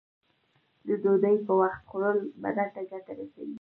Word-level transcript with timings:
د 0.85 0.87
ډوډۍ 1.01 1.35
په 1.45 1.53
وخت 1.61 1.81
خوړل 1.89 2.19
بدن 2.43 2.67
ته 2.75 2.81
ګټه 2.91 3.11
رسوی. 3.19 3.55